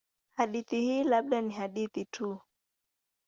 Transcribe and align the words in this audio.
Hadithi 0.31 0.81
hii 0.81 1.03
labda 1.03 1.41
ni 1.41 1.53
hadithi 1.53 2.05
tu. 2.05 2.37